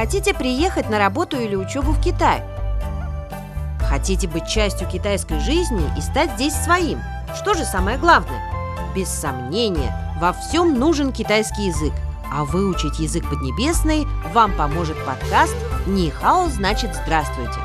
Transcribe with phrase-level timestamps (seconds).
[0.00, 2.42] Хотите приехать на работу или учебу в Китай?
[3.80, 7.00] Хотите быть частью китайской жизни и стать здесь своим?
[7.36, 8.40] Что же самое главное?
[8.96, 11.92] Без сомнения, во всем нужен китайский язык.
[12.32, 15.54] А выучить язык поднебесный вам поможет подкаст
[15.86, 17.60] «Нихао значит здравствуйте».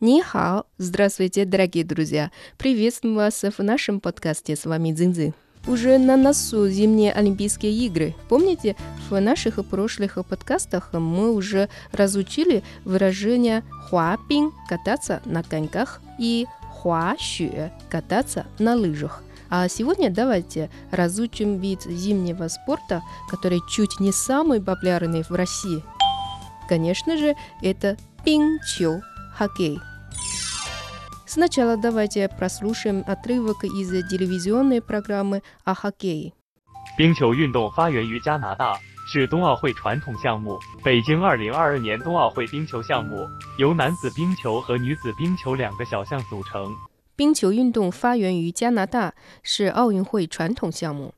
[0.00, 0.64] Нихао!
[0.78, 2.30] Здравствуйте, дорогие друзья!
[2.56, 4.56] Приветствую вас в нашем подкасте.
[4.56, 5.34] С вами Цзиньцзы.
[5.66, 8.14] Уже на носу зимние Олимпийские игры.
[8.28, 8.76] Помните,
[9.10, 18.46] в наших прошлых подкастах мы уже разучили выражение «хуапин»– кататься на коньках и «хуашюэ»– кататься
[18.58, 19.22] на лыжах.
[19.50, 25.84] А сегодня давайте разучим вид зимнего спорта, который чуть не самый популярный в России.
[26.68, 29.02] Конечно же, это пинчу–
[29.36, 29.78] хоккей–
[31.29, 36.33] Сначала давайте прослушаем отрывок из телевизионной программы о хоккее.
[36.97, 40.59] 冰球运动发源于加拿大，是冬奥会传统项目。
[40.83, 46.73] 北京2022年冬奥会冰球项目由男子冰球和女子冰球两个小项组成。
[47.15, 51.13] 冰球运动发源于加拿大，是奥运会传统项目。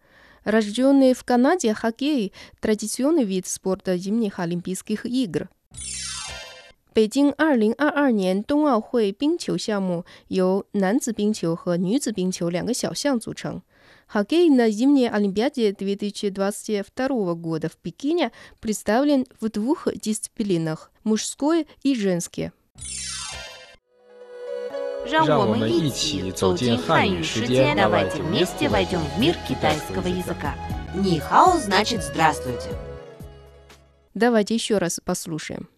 [0.46, 5.50] Рожденный в Канаде хоккей – традиционный вид спорта зимних Олимпийских игр.
[6.94, 13.62] 北京二零二二年冬奥会冰球项目由男子冰球和女子冰球两个小项组成。
[14.08, 22.52] Хоккей на зимней Олимпиаде 2022 года в Пекине представлен в двух дисциплинах – мужской и женский.
[25.06, 30.56] 让我们一起走进汉语世界，давайте вместе войдем в мир китайского языка.
[30.96, 32.70] Нихао значит здравствуйте.
[34.14, 35.70] Давайте еще раз послушаем.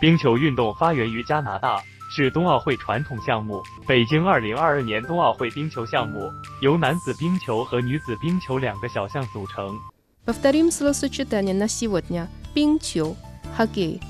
[0.00, 3.62] 冰球运动发源于加拿大，是冬奥会传统项目。
[3.86, 9.78] 北京2022年冬奥会冰球项目由男子冰球和女子冰球两个小项组成。
[10.24, 12.28] Повторим словосочетание на сегодня.
[12.54, 13.16] 冰球,
[13.56, 14.00] хоккей.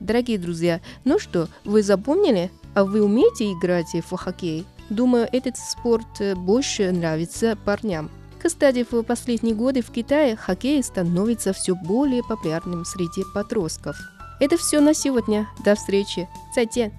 [0.00, 2.50] Дорогие друзья, ну что, вы запомнили?
[2.74, 4.66] А вы умеете играть в хоккей?
[4.90, 8.10] Думаю, этот спорт больше нравится парням.
[8.38, 13.96] Кстати, в последние годы в Китае хоккей становится все более популярным среди подростков.
[14.41, 15.47] Это все на сегодня.
[15.63, 16.27] До встречи.
[16.51, 16.91] 再见.